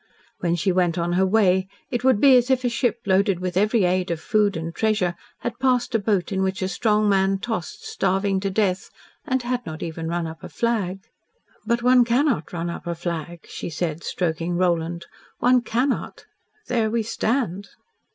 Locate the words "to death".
8.39-8.89